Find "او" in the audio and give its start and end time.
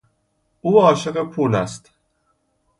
0.61-0.81